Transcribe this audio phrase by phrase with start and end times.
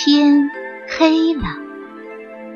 [0.00, 0.48] 天
[0.96, 1.42] 黑了，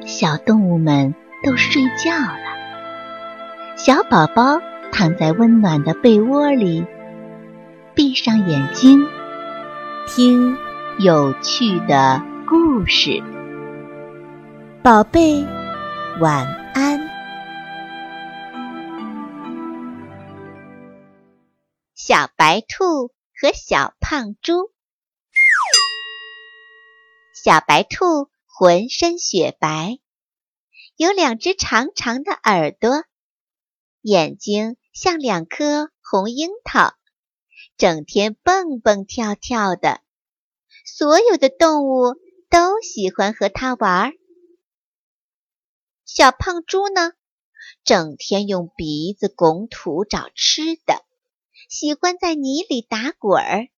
[0.07, 3.75] 小动物们都睡觉了。
[3.77, 4.61] 小宝宝
[4.93, 6.87] 躺在温暖的被窝里，
[7.97, 9.05] 闭上眼睛，
[10.07, 10.57] 听
[11.01, 13.21] 有趣的故事。
[14.81, 15.45] 宝贝，
[16.21, 17.01] 晚安。
[21.97, 24.72] 小白兔和小胖猪。
[27.45, 29.99] 小白兔浑身雪白，
[30.95, 33.03] 有两只长长的耳朵，
[34.01, 36.95] 眼睛像两颗红樱桃，
[37.77, 40.03] 整天蹦蹦跳跳的。
[40.87, 42.15] 所有的动物
[42.49, 44.13] 都喜欢和它玩。
[46.05, 47.11] 小胖猪呢，
[47.83, 51.05] 整天用鼻子拱土找吃的，
[51.69, 53.69] 喜欢在泥里打滚儿，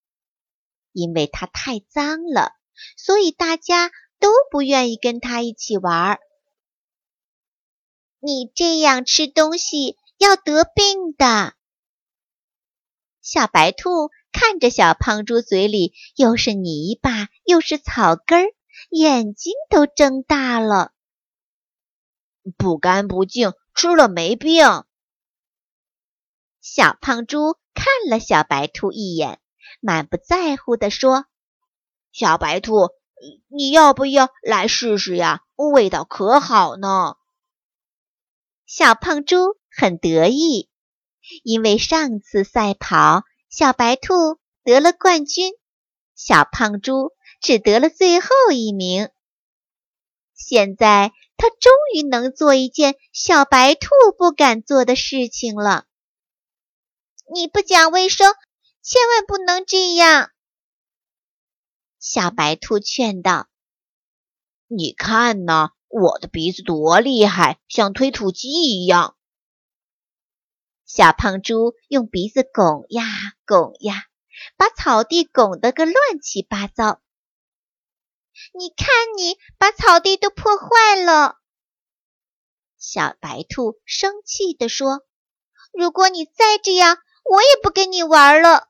[0.92, 2.52] 因为它太脏了。
[2.96, 6.18] 所以大家都不愿意跟他一起玩。
[8.20, 11.54] 你这样吃东西要得病的。
[13.20, 18.46] 小白兔看着小胖猪嘴里又是泥巴又是草根儿，
[18.90, 20.92] 眼睛都睁大了。
[22.58, 24.84] 不干不净，吃了没病。
[26.60, 29.40] 小胖猪看了小白兔一眼，
[29.80, 31.26] 满不在乎地说。
[32.14, 32.90] 小白兔，
[33.48, 35.40] 你要不要来试试呀？
[35.56, 37.16] 味道可好呢。
[38.66, 40.70] 小胖猪很得意，
[41.42, 45.54] 因为上次赛跑，小白兔得了冠军，
[46.14, 49.10] 小胖猪只得了最后一名。
[50.36, 55.86] 现在他终于能做一件小白兔不敢做的事情了。
[57.34, 58.32] 你不讲卫生，
[58.82, 60.30] 千万不能这样。
[62.06, 63.48] 小白兔劝道
[64.68, 69.16] ：“你看呢，我的鼻子多厉害，像推土机一样。”
[70.84, 73.02] 小胖猪用鼻子拱呀
[73.46, 74.04] 拱呀，
[74.58, 77.00] 把草地拱得个乱七八糟。
[78.52, 81.38] 你看，你把草地都破坏了。
[82.76, 85.06] 小白兔生气地说
[85.72, 88.68] ：“如果你再这样，我也不跟你玩了。”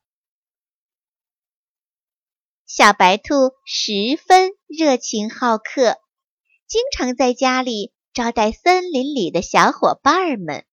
[2.76, 5.96] 小白兔十分热情好客，
[6.66, 10.66] 经常在家里招待森林里的小伙伴们。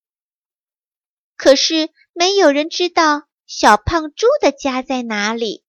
[1.37, 5.63] 可是没有人知道小胖猪的家在哪里。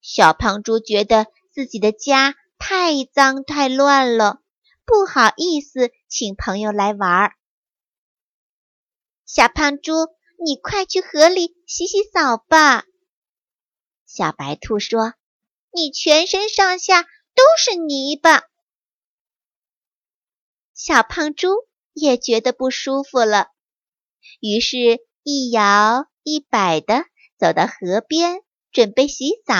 [0.00, 4.40] 小胖猪觉得自己的家太脏太乱了，
[4.84, 7.32] 不好意思请朋友来玩。
[9.26, 9.94] 小胖猪，
[10.44, 12.84] 你快去河里洗洗澡吧。
[14.10, 15.12] 小白兔说
[15.70, 18.42] ：“你全身上下都是泥巴。”
[20.72, 21.50] 小胖猪
[21.92, 23.48] 也觉得不舒服了，
[24.40, 27.04] 于是，一摇一摆的
[27.36, 28.42] 走到河边，
[28.72, 29.54] 准备洗澡。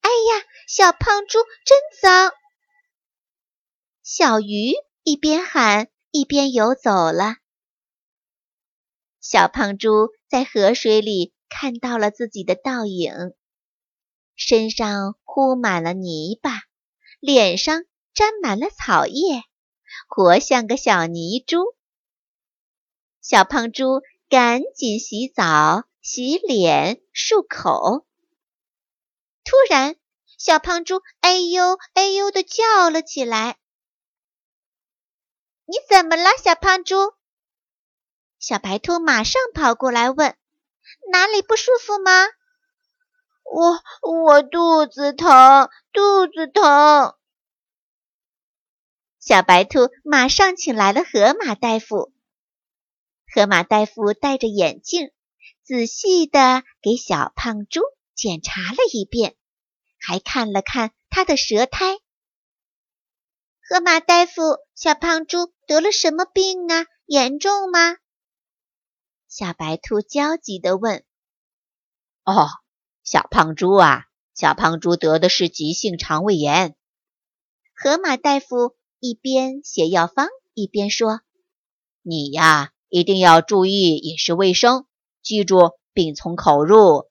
[0.00, 2.32] 哎呀，小胖猪真脏！
[4.04, 7.38] 小鱼一边喊一边游走了。
[9.20, 11.35] 小胖猪在河水里。
[11.48, 13.34] 看到了自己的倒影，
[14.34, 16.50] 身上糊满了泥巴，
[17.20, 19.42] 脸上沾满了草叶，
[20.08, 21.74] 活像个小泥猪。
[23.20, 28.06] 小胖猪赶紧洗澡、洗脸、漱口。
[29.44, 29.96] 突然，
[30.38, 33.56] 小胖猪哎呦哎呦的叫了起来
[35.66, 36.96] ：“你怎么了，小胖猪？”
[38.38, 40.36] 小白兔马上跑过来问。
[41.10, 42.26] 哪里不舒服吗？
[43.44, 47.14] 我我肚子疼，肚子疼。
[49.20, 52.12] 小白兔马上请来了河马大夫。
[53.34, 55.10] 河马大夫戴着眼镜，
[55.62, 57.82] 仔细的给小胖猪
[58.14, 59.36] 检查了一遍，
[59.98, 61.98] 还看了看他的舌苔。
[63.68, 66.86] 河马大夫，小胖猪得了什么病啊？
[67.06, 67.96] 严重吗？
[69.28, 71.04] 小白兔焦急地问
[72.24, 72.48] ：“哦，
[73.02, 76.76] 小胖猪啊，小胖猪得的是急性肠胃炎。”
[77.74, 81.20] 河马大夫一边写药方一边说
[82.02, 84.86] ：“你呀，一定要注意饮食卫生，
[85.22, 87.10] 记住病从口入。”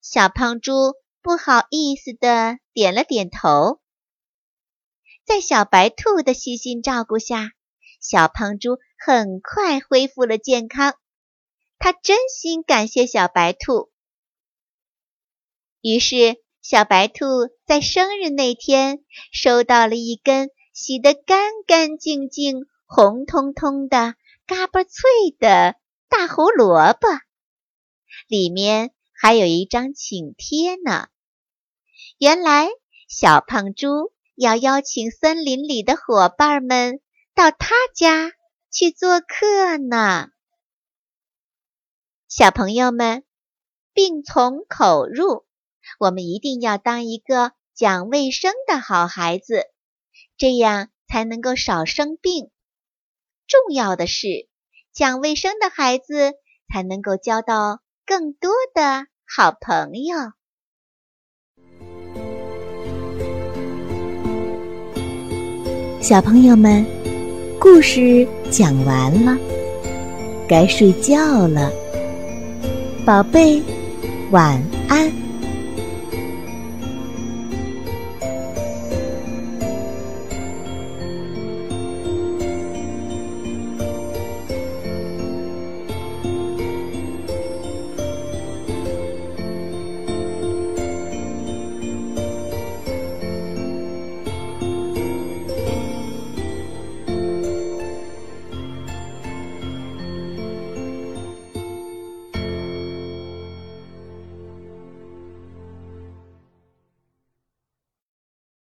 [0.00, 3.80] 小胖猪不好意思的点了点头。
[5.24, 7.52] 在小白兔的细心照顾下，
[8.00, 8.78] 小胖猪。
[9.04, 10.94] 很快恢复了健康，
[11.80, 13.90] 他真心感谢小白兔。
[15.80, 19.02] 于是小白兔在生日那天
[19.32, 24.14] 收到了一根洗得干干净净、红彤彤的、
[24.46, 25.02] 嘎巴脆
[25.36, 25.74] 的
[26.08, 27.08] 大胡萝卜，
[28.28, 31.08] 里面还有一张请帖呢。
[32.18, 32.68] 原来，
[33.08, 37.00] 小胖猪要邀请森林里的伙伴们
[37.34, 38.32] 到他家
[38.72, 40.30] 去做客呢。
[42.26, 43.22] 小朋友们，
[43.92, 45.44] 病从口入。
[45.98, 49.66] 我们一定要当一个讲卫生的好孩子，
[50.38, 52.50] 这样才能够少生病。
[53.46, 54.48] 重要的是，
[54.92, 56.32] 讲卫生的孩子
[56.72, 60.16] 才能够交到更多的好朋友。
[66.00, 66.86] 小朋友们，
[67.60, 69.34] 故事讲完了，
[70.46, 71.72] 该睡觉了，
[73.06, 73.62] 宝贝，
[74.30, 75.21] 晚安。